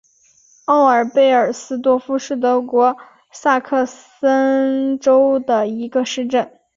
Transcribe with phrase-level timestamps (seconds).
[0.65, 2.97] 奥尔贝尔斯多夫是德国
[3.31, 6.59] 萨克森州的一个市镇。